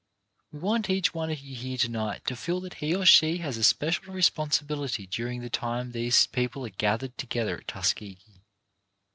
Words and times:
We 0.51 0.57
want 0.57 0.89
each 0.89 1.13
one 1.13 1.29
of 1.29 1.41
you 1.41 1.55
here 1.55 1.77
to 1.77 1.87
night 1.87 2.25
to 2.25 2.35
feel 2.35 2.59
that 2.61 2.73
he 2.81 2.95
or 2.95 3.05
she 3.05 3.37
has 3.37 3.55
a 3.57 3.63
special 3.63 4.11
responsibility 4.15 5.05
during 5.05 5.41
the 5.41 5.49
time 5.51 5.91
these 5.91 6.25
people 6.25 6.65
are 6.65 6.69
gathered 6.71 7.19
together 7.19 7.57
at 7.59 7.67
Tuske 7.67 8.17
gee. 8.17 8.41